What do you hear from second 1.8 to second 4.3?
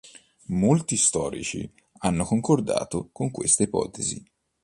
hanno concordato con questa ipotesi.